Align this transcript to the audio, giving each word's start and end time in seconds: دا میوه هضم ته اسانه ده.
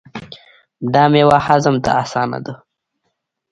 دا 0.93 1.03
میوه 1.13 1.37
هضم 1.47 1.75
ته 1.83 1.89
اسانه 2.03 2.39
ده. 2.45 2.53